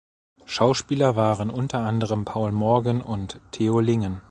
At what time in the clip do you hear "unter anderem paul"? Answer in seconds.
1.51-2.51